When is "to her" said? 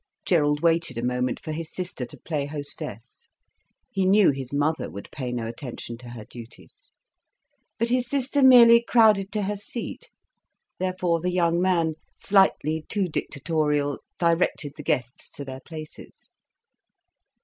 5.99-6.25, 9.33-9.55